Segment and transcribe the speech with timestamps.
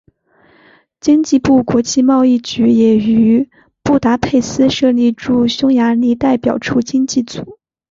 [0.99, 3.47] 经济部国际贸易局也于
[3.83, 7.59] 布达佩斯设立驻匈牙利代表处经济组。